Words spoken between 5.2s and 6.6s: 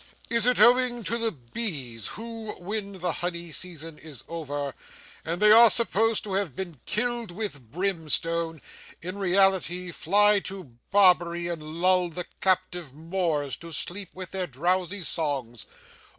and they are supposed to have